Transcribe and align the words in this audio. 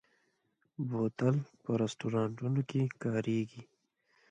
بوتل 0.87 1.35
په 1.63 1.71
رستورانتونو 1.81 2.61
کې 2.69 2.81
کارېږي. 3.03 3.63